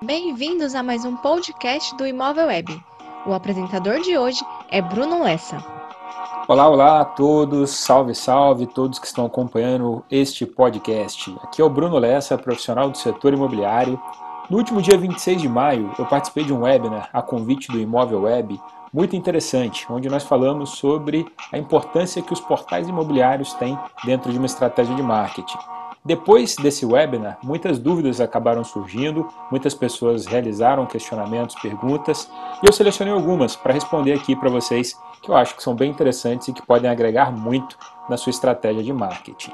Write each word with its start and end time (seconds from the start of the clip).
Bem-vindos 0.00 0.76
a 0.76 0.82
mais 0.82 1.04
um 1.04 1.16
podcast 1.16 1.96
do 1.96 2.06
Imóvel 2.06 2.46
Web. 2.46 2.80
O 3.26 3.34
apresentador 3.34 4.00
de 4.00 4.16
hoje 4.16 4.40
é 4.70 4.80
Bruno 4.80 5.24
Lessa. 5.24 5.58
Olá, 6.46 6.68
olá 6.68 7.00
a 7.00 7.04
todos, 7.04 7.70
salve, 7.70 8.14
salve 8.14 8.68
todos 8.68 9.00
que 9.00 9.08
estão 9.08 9.26
acompanhando 9.26 10.04
este 10.08 10.46
podcast. 10.46 11.36
Aqui 11.42 11.60
é 11.60 11.64
o 11.64 11.68
Bruno 11.68 11.98
Lessa, 11.98 12.38
profissional 12.38 12.90
do 12.90 12.96
setor 12.96 13.34
imobiliário. 13.34 14.00
No 14.48 14.58
último 14.58 14.80
dia 14.80 14.96
26 14.96 15.42
de 15.42 15.48
maio, 15.48 15.92
eu 15.98 16.06
participei 16.06 16.44
de 16.44 16.52
um 16.52 16.60
webinar 16.60 17.10
a 17.12 17.20
convite 17.20 17.66
do 17.66 17.80
Imóvel 17.80 18.22
Web, 18.22 18.58
muito 18.94 19.16
interessante, 19.16 19.84
onde 19.90 20.08
nós 20.08 20.22
falamos 20.22 20.70
sobre 20.78 21.26
a 21.52 21.58
importância 21.58 22.22
que 22.22 22.32
os 22.32 22.40
portais 22.40 22.88
imobiliários 22.88 23.52
têm 23.54 23.76
dentro 24.04 24.30
de 24.30 24.38
uma 24.38 24.46
estratégia 24.46 24.94
de 24.94 25.02
marketing. 25.02 25.58
Depois 26.04 26.56
desse 26.56 26.86
webinar, 26.86 27.38
muitas 27.42 27.78
dúvidas 27.78 28.20
acabaram 28.20 28.64
surgindo, 28.64 29.28
muitas 29.50 29.74
pessoas 29.74 30.26
realizaram 30.26 30.86
questionamentos, 30.86 31.56
perguntas, 31.56 32.30
e 32.62 32.66
eu 32.66 32.72
selecionei 32.72 33.12
algumas 33.12 33.56
para 33.56 33.74
responder 33.74 34.12
aqui 34.12 34.34
para 34.34 34.48
vocês 34.48 34.96
que 35.20 35.30
eu 35.30 35.36
acho 35.36 35.56
que 35.56 35.62
são 35.62 35.74
bem 35.74 35.90
interessantes 35.90 36.48
e 36.48 36.52
que 36.52 36.64
podem 36.64 36.90
agregar 36.90 37.32
muito 37.32 37.76
na 38.08 38.16
sua 38.16 38.30
estratégia 38.30 38.82
de 38.82 38.92
marketing. 38.92 39.52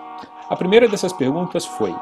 A 0.49 0.57
primeira 0.57 0.87
dessas 0.87 1.13
perguntas 1.13 1.65
foi: 1.65 1.95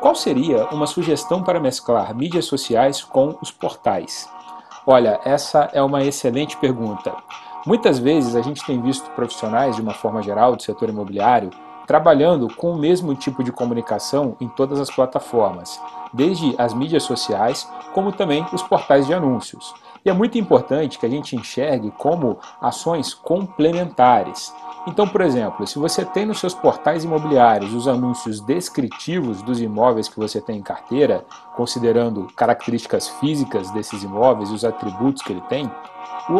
qual 0.00 0.14
seria 0.14 0.66
uma 0.68 0.86
sugestão 0.86 1.42
para 1.42 1.60
mesclar 1.60 2.14
mídias 2.14 2.46
sociais 2.46 3.04
com 3.04 3.36
os 3.42 3.50
portais? 3.50 4.28
Olha, 4.86 5.20
essa 5.24 5.70
é 5.74 5.82
uma 5.82 6.02
excelente 6.02 6.56
pergunta. 6.56 7.14
Muitas 7.66 7.98
vezes 7.98 8.34
a 8.34 8.40
gente 8.40 8.64
tem 8.64 8.80
visto 8.80 9.10
profissionais, 9.10 9.76
de 9.76 9.82
uma 9.82 9.92
forma 9.92 10.22
geral, 10.22 10.56
do 10.56 10.62
setor 10.62 10.88
imobiliário, 10.88 11.50
trabalhando 11.86 12.48
com 12.54 12.72
o 12.72 12.78
mesmo 12.78 13.14
tipo 13.14 13.42
de 13.42 13.52
comunicação 13.52 14.36
em 14.40 14.48
todas 14.48 14.80
as 14.80 14.90
plataformas, 14.90 15.80
desde 16.12 16.54
as 16.58 16.74
mídias 16.74 17.02
sociais, 17.02 17.68
como 17.92 18.12
também 18.12 18.46
os 18.52 18.62
portais 18.62 19.06
de 19.06 19.14
anúncios. 19.14 19.74
E 20.04 20.08
é 20.08 20.12
muito 20.12 20.38
importante 20.38 20.98
que 20.98 21.04
a 21.04 21.08
gente 21.10 21.36
enxergue 21.36 21.90
como 21.90 22.38
ações 22.60 23.12
complementares. 23.12 24.52
Então, 24.86 25.06
por 25.06 25.20
exemplo, 25.20 25.66
se 25.66 25.78
você 25.78 26.06
tem 26.06 26.24
nos 26.24 26.40
seus 26.40 26.54
portais 26.54 27.04
imobiliários 27.04 27.74
os 27.74 27.86
anúncios 27.86 28.40
descritivos 28.40 29.42
dos 29.42 29.60
imóveis 29.60 30.08
que 30.08 30.18
você 30.18 30.40
tem 30.40 30.58
em 30.58 30.62
carteira, 30.62 31.26
considerando 31.54 32.28
características 32.34 33.08
físicas 33.08 33.70
desses 33.72 34.02
imóveis 34.02 34.48
e 34.48 34.54
os 34.54 34.64
atributos 34.64 35.22
que 35.22 35.32
ele 35.32 35.42
tem, 35.42 35.70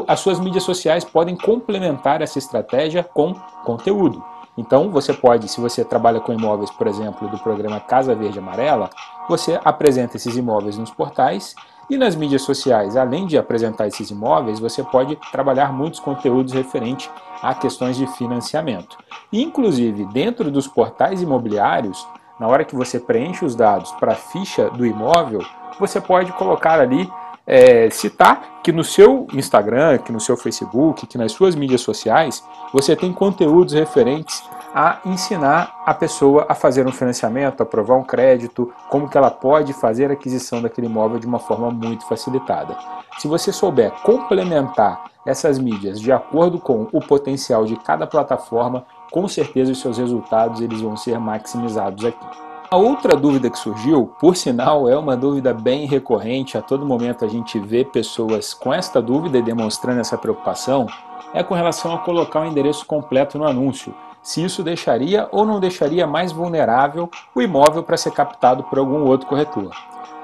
as 0.09 0.21
suas 0.21 0.41
mídias 0.41 0.63
sociais 0.63 1.05
podem 1.05 1.37
complementar 1.37 2.23
essa 2.23 2.39
estratégia 2.39 3.05
com 3.05 3.35
conteúdo. 3.63 4.25
Então, 4.57 4.91
você 4.91 5.13
pode, 5.13 5.49
se 5.49 5.61
você 5.61 5.85
trabalha 5.85 6.21
com 6.21 6.33
imóveis, 6.33 6.71
por 6.71 6.87
exemplo, 6.87 7.29
do 7.29 7.39
programa 7.39 7.81
Casa 7.81 8.15
Verde 8.15 8.39
Amarela, 8.39 8.91
você 9.29 9.61
apresenta 9.65 10.17
esses 10.17 10.37
imóveis 10.37 10.77
nos 10.77 10.91
portais 10.91 11.55
e 11.89 11.97
nas 11.97 12.15
mídias 12.15 12.43
sociais, 12.43 12.97
além 12.97 13.27
de 13.27 13.37
apresentar 13.37 13.89
esses 13.89 14.11
imóveis, 14.11 14.61
você 14.61 14.83
pode 14.83 15.17
trabalhar 15.33 15.73
muitos 15.73 15.99
conteúdos 15.99 16.53
referentes 16.53 17.11
a 17.43 17.53
questões 17.53 17.97
de 17.97 18.07
financiamento. 18.07 18.97
Inclusive, 19.33 20.05
dentro 20.07 20.51
dos 20.51 20.69
portais 20.69 21.21
imobiliários, 21.21 22.07
na 22.39 22.47
hora 22.47 22.65
que 22.65 22.77
você 22.77 23.01
preenche 23.01 23.45
os 23.45 23.57
dados 23.57 23.91
para 23.93 24.13
a 24.13 24.17
ficha 24.17 24.71
do 24.71 24.87
imóvel, 24.87 25.41
você 25.81 26.01
pode 26.01 26.33
colocar 26.33 26.79
ali 26.79 27.11
é, 27.47 27.89
citar 27.91 28.61
que 28.63 28.73
no 28.73 28.85
seu 28.85 29.27
Instagram, 29.33 29.99
que 29.99 30.13
no 30.13 30.21
seu 30.21 30.37
Facebook, 30.37 31.07
que 31.07 31.19
nas 31.19 31.33
suas 31.33 31.55
mídias 31.55 31.81
sociais, 31.81 32.45
você 32.73 32.95
tem 32.95 33.13
conteúdos 33.13 33.75
referentes 33.75 34.43
a 34.75 35.01
ensinar 35.05 35.83
a 35.85 35.93
pessoa 35.93 36.47
a 36.49 36.55
fazer 36.55 36.87
um 36.87 36.93
financiamento, 36.93 37.61
a 37.61 37.65
aprovar 37.65 37.97
um 37.97 38.05
crédito, 38.05 38.73
como 38.89 39.09
que 39.09 39.19
ela 39.19 39.31
pode 39.31 39.73
fazer 39.73 40.11
a 40.11 40.13
aquisição 40.13 40.63
daquele 40.63 40.87
imóvel 40.87 41.19
de 41.19 41.27
uma 41.27 41.39
forma 41.39 41.71
muito 41.71 42.07
facilitada. 42.07 42.77
Se 43.19 43.27
você 43.27 43.53
souber 43.53 43.91
complementar 44.03 45.11
essas 45.27 45.59
mídias 45.59 46.01
de 46.01 46.13
acordo 46.13 46.59
com 46.59 46.87
o 46.93 47.01
potencial 47.01 47.65
de 47.65 47.77
cada 47.77 48.07
plataforma, 48.07 48.85
com 49.11 49.27
certeza 49.27 49.73
os 49.73 49.81
seus 49.81 49.99
resultados 49.99 50.61
eles 50.61 50.81
vão 50.81 50.97
ser 50.97 51.19
maximizados 51.19 52.05
aqui. 52.05 52.50
A 52.73 52.77
outra 52.77 53.17
dúvida 53.17 53.51
que 53.51 53.59
surgiu, 53.59 54.15
por 54.21 54.37
sinal, 54.37 54.89
é 54.89 54.97
uma 54.97 55.17
dúvida 55.17 55.53
bem 55.53 55.87
recorrente, 55.87 56.57
a 56.57 56.63
todo 56.63 56.87
momento 56.87 57.25
a 57.25 57.29
gente 57.29 57.59
vê 57.59 57.85
pessoas 57.85 58.55
com 58.55 58.73
esta 58.73 59.03
dúvida 59.03 59.39
e 59.39 59.43
demonstrando 59.43 60.01
essa 60.01 60.17
preocupação, 60.17 60.87
é 61.35 61.43
com 61.43 61.53
relação 61.53 61.93
a 61.93 61.99
colocar 61.99 62.43
o 62.43 62.45
endereço 62.45 62.87
completo 62.87 63.37
no 63.37 63.45
anúncio. 63.45 63.93
Se 64.23 64.45
isso 64.45 64.63
deixaria 64.63 65.29
ou 65.33 65.45
não 65.45 65.59
deixaria 65.59 66.07
mais 66.07 66.31
vulnerável 66.31 67.11
o 67.35 67.43
imóvel 67.43 67.83
para 67.83 67.97
ser 67.97 68.13
captado 68.13 68.63
por 68.63 68.79
algum 68.79 69.05
outro 69.05 69.27
corretor. 69.27 69.73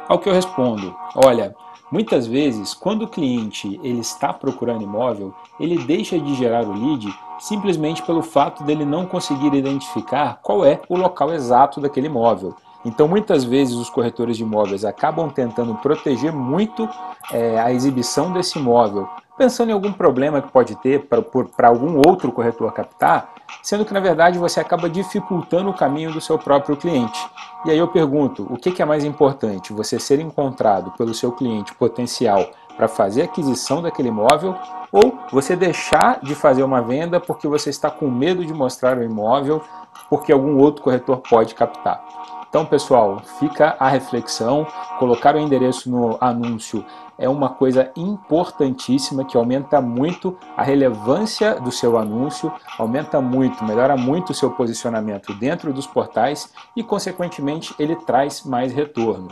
Ao 0.09 0.21
que 0.21 0.29
eu 0.29 0.33
respondo, 0.33 0.95
olha, 1.17 1.55
muitas 1.91 2.29
vezes 2.29 2.73
quando 2.75 3.03
o 3.03 3.09
cliente 3.09 3.81
ele 3.83 3.99
está 3.99 4.33
procurando 4.33 4.83
imóvel, 4.83 5.35
ele 5.59 5.79
deixa 5.85 6.17
de 6.17 6.35
gerar 6.37 6.65
o 6.65 6.73
lead 6.73 7.13
simplesmente 7.41 8.03
pelo 8.03 8.23
fato 8.23 8.63
dele 8.63 8.85
não 8.85 9.05
conseguir 9.05 9.53
identificar 9.53 10.39
qual 10.43 10.65
é 10.65 10.81
o 10.89 10.97
local 10.97 11.33
exato 11.33 11.81
daquele 11.81 12.07
imóvel. 12.07 12.55
Então, 12.85 13.09
muitas 13.09 13.43
vezes, 13.43 13.75
os 13.75 13.91
corretores 13.91 14.37
de 14.37 14.45
imóveis 14.45 14.85
acabam 14.85 15.29
tentando 15.29 15.75
proteger 15.75 16.33
muito 16.33 16.89
é, 17.33 17.59
a 17.59 17.73
exibição 17.73 18.33
desse 18.33 18.61
imóvel, 18.61 19.09
pensando 19.37 19.71
em 19.71 19.73
algum 19.73 19.93
problema 19.93 20.41
que 20.41 20.51
pode 20.51 20.75
ter 20.77 21.07
para 21.07 21.69
algum 21.69 22.01
outro 22.07 22.33
corretor 22.33 22.73
captar, 22.73 23.35
sendo 23.63 23.85
que, 23.85 23.93
na 23.93 24.01
verdade, 24.01 24.39
você 24.39 24.61
acaba 24.61 24.89
dificultando 24.89 25.71
o 25.71 25.75
caminho 25.75 26.13
do 26.13 26.21
seu 26.21 26.39
próprio 26.39 26.77
cliente. 26.77 27.19
E 27.65 27.71
aí 27.71 27.79
eu 27.79 27.89
pergunto: 27.89 28.47
o 28.51 28.57
que 28.57 28.81
é 28.81 28.85
mais 28.85 29.05
importante? 29.05 29.73
Você 29.73 29.99
ser 29.99 30.21
encontrado 30.21 30.93
pelo 30.93 31.15
seu 31.15 31.33
cliente 31.33 31.75
potencial 31.75 32.47
para 32.77 32.89
fazer 32.89 33.23
aquisição 33.23 33.81
daquele 33.81 34.09
imóvel 34.09 34.55
ou 34.93 35.19
você 35.33 35.57
deixar 35.57 36.21
de 36.23 36.35
fazer 36.35 36.63
uma 36.63 36.83
venda 36.83 37.19
porque 37.19 37.49
você 37.49 37.71
está 37.71 37.91
com 37.91 38.11
medo 38.11 38.45
de 38.45 38.53
mostrar 38.53 38.99
o 38.99 39.03
imóvel 39.03 39.63
porque 40.11 40.31
algum 40.31 40.59
outro 40.59 40.83
corretor 40.83 41.19
pode 41.19 41.55
captar. 41.55 42.05
Então, 42.57 42.65
pessoal, 42.65 43.21
fica 43.39 43.77
a 43.79 43.87
reflexão. 43.87 44.67
Colocar 44.99 45.37
o 45.37 45.39
endereço 45.39 45.91
no 45.91 46.17
anúncio 46.19 46.83
é 47.19 47.29
uma 47.29 47.51
coisa 47.51 47.93
importantíssima 47.95 49.27
que 49.27 49.37
aumenta 49.37 49.79
muito 49.79 50.35
a 50.57 50.63
relevância 50.63 51.61
do 51.61 51.71
seu 51.71 51.99
anúncio, 51.99 52.51
aumenta 52.79 53.21
muito, 53.21 53.63
melhora 53.63 53.95
muito 53.95 54.31
o 54.31 54.35
seu 54.35 54.53
posicionamento 54.53 55.35
dentro 55.35 55.71
dos 55.71 55.87
portais 55.87 56.51
e, 56.75 56.83
consequentemente, 56.83 57.75
ele 57.79 57.95
traz 57.95 58.43
mais 58.43 58.73
retorno. 58.73 59.29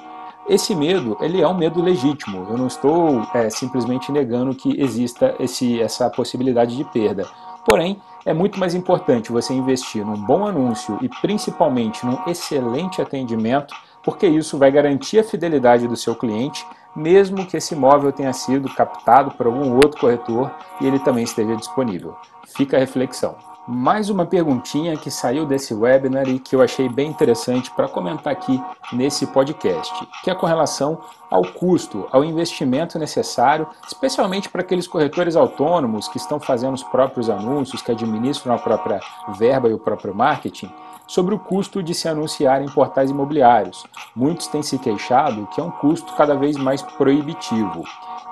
Esse 0.47 0.75
medo, 0.75 1.17
ele 1.19 1.41
é 1.41 1.49
um 1.49 1.57
medo 1.57 1.81
legítimo. 1.81 2.47
Eu 2.51 2.59
não 2.59 2.67
estou 2.67 3.23
é, 3.33 3.49
simplesmente 3.49 4.13
negando 4.13 4.55
que 4.55 4.79
exista 4.79 5.35
esse, 5.41 5.81
essa 5.81 6.11
possibilidade 6.11 6.77
de 6.77 6.85
perda. 6.85 7.27
Porém, 7.65 7.99
é 8.25 8.33
muito 8.33 8.59
mais 8.59 8.75
importante 8.75 9.33
você 9.33 9.53
investir 9.53 10.05
num 10.05 10.17
bom 10.17 10.47
anúncio 10.47 10.99
e 11.01 11.09
principalmente 11.09 12.05
num 12.05 12.19
excelente 12.27 13.01
atendimento, 13.03 13.75
porque 14.03 14.27
isso 14.27 14.59
vai 14.59 14.71
garantir 14.71 15.19
a 15.19 15.25
fidelidade 15.25 15.87
do 15.87 15.97
seu 15.97 16.15
cliente, 16.15 16.67
mesmo 16.95 17.47
que 17.47 17.57
esse 17.57 17.75
imóvel 17.75 18.13
tenha 18.13 18.33
sido 18.33 18.69
captado 18.75 19.33
por 19.33 19.47
algum 19.47 19.75
outro 19.75 20.01
corretor 20.01 20.51
e 20.81 20.87
ele 20.87 20.99
também 20.99 21.25
esteja 21.25 21.57
disponível. 21.57 22.17
Fica 22.47 22.77
a 22.77 22.81
reflexão 22.81 23.54
mais 23.67 24.11
uma 24.11 24.27
perguntinha 24.27 24.97
que 24.97 25.11
saiu 25.11 25.47
desse 25.47 25.73
webinar 25.73 26.29
e 26.29 26.39
que 26.39 26.55
eu 26.55 26.61
achei 26.61 26.89
bem 26.89 27.09
interessante 27.09 27.71
para 27.71 27.89
comentar 27.89 28.33
aqui 28.33 28.63
nesse 28.93 29.27
podcast, 29.27 30.07
que 30.23 30.31
é 30.31 30.35
com 30.35 30.47
relação 30.47 30.99
ao 31.31 31.43
custo, 31.43 32.07
ao 32.13 32.23
investimento 32.23 32.99
necessário, 32.99 33.67
especialmente 33.87 34.49
para 34.51 34.61
aqueles 34.61 34.87
corretores 34.87 35.35
autônomos 35.35 36.09
que 36.09 36.19
estão 36.19 36.39
fazendo 36.39 36.75
os 36.75 36.83
próprios 36.83 37.31
anúncios, 37.31 37.81
que 37.81 37.91
administram 37.91 38.55
a 38.55 38.59
própria 38.59 39.01
verba 39.39 39.69
e 39.69 39.73
o 39.73 39.79
próprio 39.79 40.15
marketing, 40.15 40.71
sobre 41.07 41.35
o 41.35 41.39
custo 41.39 41.83
de 41.83 41.95
se 41.95 42.09
anunciar 42.09 42.63
em 42.63 42.69
portais 42.69 43.11
imobiliários. 43.11 43.85
Muitos 44.15 44.47
têm 44.47 44.63
se 44.63 44.79
queixado 44.79 45.47
que 45.55 45.61
é 45.61 45.65
um 45.65 45.71
custo 45.71 46.15
cada 46.15 46.35
vez 46.35 46.57
mais 46.57 46.83
proibitivo. 46.83 47.85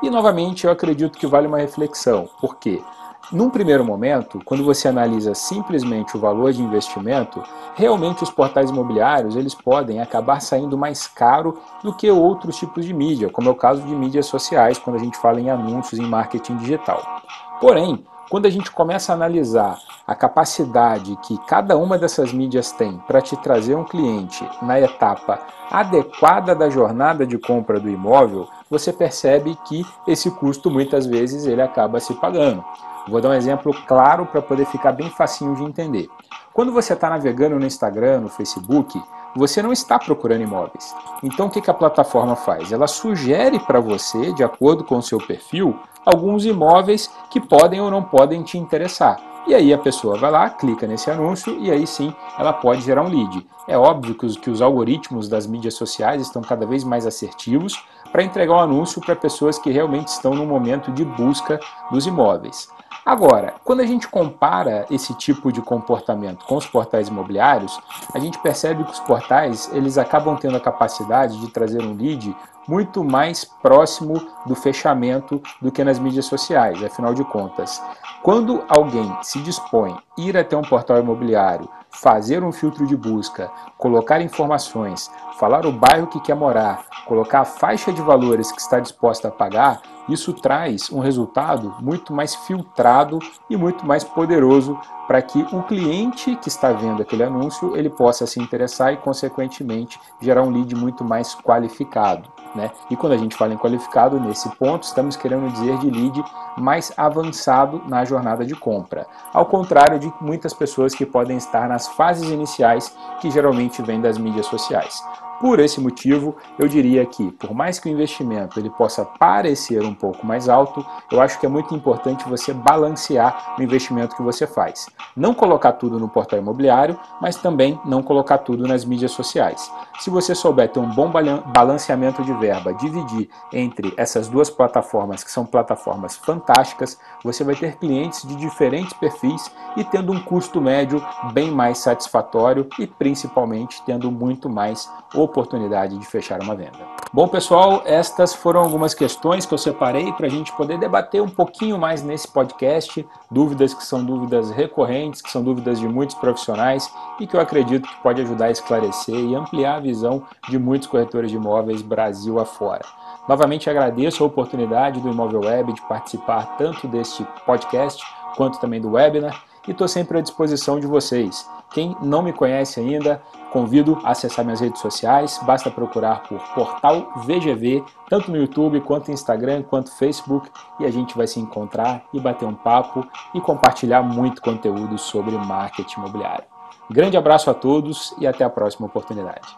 E 0.02 0.10
novamente 0.10 0.66
eu 0.66 0.72
acredito 0.72 1.18
que 1.18 1.26
vale 1.26 1.46
uma 1.46 1.58
reflexão. 1.58 2.28
Por 2.40 2.56
quê? 2.56 2.82
Num 3.30 3.48
primeiro 3.48 3.84
momento, 3.84 4.40
quando 4.44 4.64
você 4.64 4.88
analisa 4.88 5.34
simplesmente 5.34 6.16
o 6.16 6.20
valor 6.20 6.52
de 6.52 6.62
investimento, 6.62 7.42
realmente 7.74 8.22
os 8.22 8.30
portais 8.30 8.70
imobiliários 8.70 9.36
eles 9.36 9.54
podem 9.54 10.00
acabar 10.00 10.40
saindo 10.40 10.76
mais 10.76 11.06
caro 11.06 11.58
do 11.82 11.94
que 11.94 12.10
outros 12.10 12.56
tipos 12.56 12.84
de 12.84 12.92
mídia, 12.92 13.30
como 13.30 13.48
é 13.48 13.52
o 13.52 13.56
caso 13.56 13.82
de 13.82 13.94
mídias 13.94 14.26
sociais, 14.26 14.78
quando 14.78 14.96
a 14.96 14.98
gente 14.98 15.16
fala 15.16 15.40
em 15.40 15.50
anúncios 15.50 16.00
em 16.00 16.06
marketing 16.06 16.56
digital. 16.56 17.22
Porém, 17.62 18.04
quando 18.28 18.46
a 18.46 18.50
gente 18.50 18.72
começa 18.72 19.12
a 19.12 19.14
analisar 19.14 19.78
a 20.04 20.16
capacidade 20.16 21.14
que 21.22 21.38
cada 21.46 21.76
uma 21.76 21.96
dessas 21.96 22.32
mídias 22.32 22.72
tem 22.72 22.98
para 23.06 23.20
te 23.20 23.36
trazer 23.36 23.76
um 23.76 23.84
cliente 23.84 24.44
na 24.60 24.80
etapa 24.80 25.38
adequada 25.70 26.56
da 26.56 26.68
jornada 26.68 27.24
de 27.24 27.38
compra 27.38 27.78
do 27.78 27.88
imóvel, 27.88 28.48
você 28.68 28.92
percebe 28.92 29.56
que 29.64 29.86
esse 30.08 30.28
custo 30.28 30.72
muitas 30.72 31.06
vezes 31.06 31.46
ele 31.46 31.62
acaba 31.62 32.00
se 32.00 32.12
pagando. 32.14 32.64
Vou 33.06 33.20
dar 33.20 33.28
um 33.28 33.34
exemplo 33.34 33.72
claro 33.86 34.26
para 34.26 34.42
poder 34.42 34.66
ficar 34.66 34.90
bem 34.90 35.08
facinho 35.08 35.54
de 35.54 35.62
entender. 35.62 36.08
Quando 36.52 36.72
você 36.72 36.94
está 36.94 37.08
navegando 37.08 37.60
no 37.60 37.64
Instagram, 37.64 38.22
no 38.22 38.28
Facebook, 38.28 39.00
você 39.34 39.62
não 39.62 39.72
está 39.72 39.98
procurando 39.98 40.42
imóveis. 40.42 40.94
Então 41.22 41.46
o 41.46 41.50
que 41.50 41.70
a 41.70 41.74
plataforma 41.74 42.36
faz? 42.36 42.72
Ela 42.72 42.86
sugere 42.86 43.58
para 43.58 43.80
você, 43.80 44.32
de 44.32 44.44
acordo 44.44 44.84
com 44.84 44.96
o 44.96 45.02
seu 45.02 45.18
perfil, 45.18 45.78
alguns 46.04 46.44
imóveis 46.44 47.10
que 47.30 47.40
podem 47.40 47.80
ou 47.80 47.90
não 47.90 48.02
podem 48.02 48.42
te 48.42 48.58
interessar. 48.58 49.18
E 49.46 49.54
aí 49.54 49.72
a 49.72 49.78
pessoa 49.78 50.16
vai 50.16 50.30
lá, 50.30 50.48
clica 50.50 50.86
nesse 50.86 51.10
anúncio 51.10 51.58
e 51.60 51.70
aí 51.70 51.84
sim 51.86 52.14
ela 52.38 52.52
pode 52.52 52.82
gerar 52.82 53.02
um 53.02 53.08
lead. 53.08 53.44
É 53.66 53.76
óbvio 53.76 54.14
que 54.14 54.24
os, 54.24 54.36
que 54.36 54.50
os 54.50 54.62
algoritmos 54.62 55.28
das 55.28 55.46
mídias 55.46 55.74
sociais 55.74 56.22
estão 56.22 56.42
cada 56.42 56.64
vez 56.64 56.84
mais 56.84 57.06
assertivos 57.06 57.84
para 58.12 58.22
entregar 58.22 58.52
o 58.52 58.56
um 58.56 58.60
anúncio 58.60 59.00
para 59.00 59.16
pessoas 59.16 59.58
que 59.58 59.70
realmente 59.70 60.08
estão 60.08 60.34
no 60.34 60.46
momento 60.46 60.92
de 60.92 61.04
busca 61.04 61.58
dos 61.90 62.06
imóveis. 62.06 62.68
Agora, 63.04 63.54
quando 63.64 63.80
a 63.80 63.86
gente 63.86 64.06
compara 64.06 64.86
esse 64.88 65.12
tipo 65.14 65.50
de 65.50 65.60
comportamento 65.60 66.44
com 66.44 66.56
os 66.56 66.66
portais 66.66 67.08
imobiliários, 67.08 67.80
a 68.14 68.18
gente 68.20 68.38
percebe 68.38 68.84
que 68.84 68.92
os 68.92 69.00
portais 69.00 69.68
eles 69.72 69.98
acabam 69.98 70.36
tendo 70.36 70.56
a 70.56 70.60
capacidade 70.60 71.40
de 71.40 71.50
trazer 71.50 71.82
um 71.82 71.96
lead 71.96 72.34
muito 72.68 73.02
mais 73.02 73.44
próximo 73.44 74.24
do 74.46 74.54
fechamento 74.54 75.42
do 75.60 75.72
que 75.72 75.82
nas 75.82 75.98
mídias 75.98 76.26
sociais. 76.26 76.80
Afinal 76.80 77.12
de 77.12 77.24
contas, 77.24 77.82
quando 78.22 78.62
alguém 78.68 79.12
se 79.20 79.40
dispõe 79.40 79.92
a 79.92 80.20
ir 80.20 80.36
até 80.36 80.56
um 80.56 80.62
portal 80.62 81.00
imobiliário, 81.00 81.68
fazer 81.90 82.44
um 82.44 82.52
filtro 82.52 82.86
de 82.86 82.96
busca, 82.96 83.50
colocar 83.76 84.22
informações, 84.22 85.10
falar 85.38 85.66
o 85.66 85.72
bairro 85.72 86.06
que 86.06 86.20
quer 86.20 86.36
morar, 86.36 86.86
colocar 87.06 87.40
a 87.40 87.44
faixa 87.44 87.92
de 87.92 88.00
valores 88.00 88.52
que 88.52 88.60
está 88.60 88.78
disposta 88.78 89.26
a 89.26 89.32
pagar, 89.32 89.82
isso 90.08 90.32
traz 90.32 90.90
um 90.90 90.98
resultado 90.98 91.74
muito 91.80 92.12
mais 92.12 92.34
filtrado 92.34 93.18
e 93.48 93.56
muito 93.56 93.86
mais 93.86 94.04
poderoso 94.04 94.78
para 95.06 95.20
que 95.20 95.40
o 95.52 95.62
cliente 95.64 96.36
que 96.36 96.48
está 96.48 96.72
vendo 96.72 97.02
aquele 97.02 97.22
anúncio 97.22 97.76
ele 97.76 97.90
possa 97.90 98.26
se 98.26 98.40
interessar 98.40 98.92
e 98.92 98.96
consequentemente 98.96 100.00
gerar 100.20 100.42
um 100.42 100.50
lead 100.50 100.74
muito 100.74 101.04
mais 101.04 101.34
qualificado. 101.34 102.30
Né? 102.54 102.70
E 102.90 102.96
quando 102.96 103.14
a 103.14 103.16
gente 103.16 103.36
fala 103.36 103.54
em 103.54 103.58
qualificado, 103.58 104.20
nesse 104.20 104.48
ponto, 104.56 104.82
estamos 104.84 105.16
querendo 105.16 105.50
dizer 105.52 105.78
de 105.78 105.90
lead 105.90 106.22
mais 106.56 106.92
avançado 106.96 107.82
na 107.88 108.04
jornada 108.04 108.44
de 108.44 108.54
compra, 108.54 109.06
ao 109.32 109.46
contrário 109.46 109.98
de 109.98 110.12
muitas 110.20 110.52
pessoas 110.52 110.94
que 110.94 111.06
podem 111.06 111.36
estar 111.36 111.68
nas 111.68 111.88
fases 111.88 112.30
iniciais, 112.30 112.94
que 113.20 113.30
geralmente 113.30 113.80
vêm 113.82 114.00
das 114.00 114.18
mídias 114.18 114.46
sociais. 114.46 115.02
Por 115.42 115.58
esse 115.58 115.80
motivo, 115.80 116.36
eu 116.56 116.68
diria 116.68 117.04
que, 117.04 117.32
por 117.32 117.52
mais 117.52 117.80
que 117.80 117.88
o 117.88 117.92
investimento 117.92 118.60
ele 118.60 118.70
possa 118.70 119.04
parecer 119.04 119.82
um 119.82 119.92
pouco 119.92 120.24
mais 120.24 120.48
alto, 120.48 120.86
eu 121.10 121.20
acho 121.20 121.40
que 121.40 121.44
é 121.44 121.48
muito 121.48 121.74
importante 121.74 122.28
você 122.28 122.54
balancear 122.54 123.56
o 123.58 123.62
investimento 123.62 124.14
que 124.14 124.22
você 124.22 124.46
faz. 124.46 124.86
Não 125.16 125.34
colocar 125.34 125.72
tudo 125.72 125.98
no 125.98 126.08
portal 126.08 126.38
imobiliário, 126.38 126.96
mas 127.20 127.34
também 127.34 127.76
não 127.84 128.04
colocar 128.04 128.38
tudo 128.38 128.68
nas 128.68 128.84
mídias 128.84 129.10
sociais. 129.10 129.68
Se 129.98 130.10
você 130.10 130.32
souber 130.32 130.70
ter 130.70 130.78
um 130.78 130.94
bom 130.94 131.10
balanceamento 131.52 132.22
de 132.22 132.32
verba, 132.34 132.72
dividir 132.74 133.28
entre 133.52 133.92
essas 133.96 134.28
duas 134.28 134.48
plataformas, 134.48 135.24
que 135.24 135.32
são 135.32 135.44
plataformas 135.44 136.14
fantásticas, 136.14 137.00
você 137.24 137.42
vai 137.42 137.56
ter 137.56 137.78
clientes 137.78 138.22
de 138.22 138.36
diferentes 138.36 138.92
perfis 138.92 139.50
e 139.76 139.82
tendo 139.82 140.12
um 140.12 140.22
custo 140.22 140.60
médio 140.60 141.04
bem 141.32 141.50
mais 141.50 141.78
satisfatório 141.78 142.68
e 142.78 142.86
principalmente 142.86 143.82
tendo 143.84 144.08
muito 144.08 144.48
mais 144.48 144.88
oportunidades 145.12 145.31
oportunidade 145.32 145.98
de 145.98 146.06
fechar 146.06 146.40
uma 146.40 146.54
venda. 146.54 146.78
Bom, 147.12 147.26
pessoal, 147.26 147.82
estas 147.84 148.34
foram 148.34 148.60
algumas 148.60 148.94
questões 148.94 149.44
que 149.44 149.52
eu 149.52 149.58
separei 149.58 150.12
para 150.12 150.26
a 150.26 150.30
gente 150.30 150.52
poder 150.52 150.78
debater 150.78 151.20
um 151.20 151.28
pouquinho 151.28 151.78
mais 151.78 152.02
nesse 152.02 152.28
podcast. 152.28 153.06
Dúvidas 153.30 153.74
que 153.74 153.84
são 153.84 154.04
dúvidas 154.04 154.50
recorrentes, 154.50 155.20
que 155.20 155.30
são 155.30 155.42
dúvidas 155.42 155.80
de 155.80 155.88
muitos 155.88 156.14
profissionais 156.16 156.90
e 157.18 157.26
que 157.26 157.36
eu 157.36 157.40
acredito 157.40 157.88
que 157.88 158.02
pode 158.02 158.22
ajudar 158.22 158.46
a 158.46 158.50
esclarecer 158.50 159.14
e 159.14 159.34
ampliar 159.34 159.76
a 159.76 159.80
visão 159.80 160.22
de 160.48 160.58
muitos 160.58 160.88
corretores 160.88 161.30
de 161.30 161.36
imóveis 161.36 161.82
Brasil 161.82 162.38
afora. 162.38 162.84
Novamente 163.28 163.68
agradeço 163.68 164.22
a 164.22 164.26
oportunidade 164.26 165.00
do 165.00 165.08
Imóvel 165.08 165.40
Web 165.40 165.72
de 165.74 165.82
participar 165.82 166.56
tanto 166.56 166.88
deste 166.88 167.26
podcast 167.46 168.02
quanto 168.36 168.60
também 168.60 168.80
do 168.80 168.92
webinar 168.92 169.44
e 169.66 169.70
estou 169.70 169.86
sempre 169.86 170.18
à 170.18 170.20
disposição 170.20 170.80
de 170.80 170.86
vocês. 170.86 171.48
Quem 171.72 171.96
não 172.02 172.22
me 172.22 172.32
conhece 172.32 172.80
ainda, 172.80 173.22
convido 173.52 173.98
a 174.04 174.10
acessar 174.10 174.44
minhas 174.44 174.60
redes 174.60 174.80
sociais, 174.80 175.38
basta 175.44 175.70
procurar 175.70 176.22
por 176.24 176.38
Portal 176.54 177.12
VGV, 177.24 177.82
tanto 178.08 178.30
no 178.30 178.36
YouTube 178.36 178.80
quanto 178.80 179.08
no 179.08 179.14
Instagram, 179.14 179.62
quanto 179.62 179.90
no 179.90 179.96
Facebook, 179.96 180.50
e 180.80 180.84
a 180.84 180.90
gente 180.90 181.16
vai 181.16 181.26
se 181.26 181.40
encontrar 181.40 182.04
e 182.12 182.20
bater 182.20 182.46
um 182.46 182.54
papo 182.54 183.06
e 183.34 183.40
compartilhar 183.40 184.02
muito 184.02 184.42
conteúdo 184.42 184.98
sobre 184.98 185.36
marketing 185.36 186.00
imobiliário. 186.00 186.44
Grande 186.90 187.16
abraço 187.16 187.48
a 187.48 187.54
todos 187.54 188.14
e 188.18 188.26
até 188.26 188.44
a 188.44 188.50
próxima 188.50 188.86
oportunidade. 188.86 189.48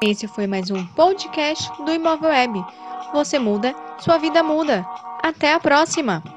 Esse 0.00 0.28
foi 0.28 0.46
mais 0.46 0.70
um 0.70 0.84
podcast 0.88 1.70
do 1.84 1.90
Imóvel 1.90 2.28
Web. 2.28 2.64
Você 3.12 3.38
muda, 3.38 3.74
sua 3.98 4.18
vida 4.18 4.42
muda. 4.42 4.86
Até 5.22 5.54
a 5.54 5.60
próxima! 5.60 6.33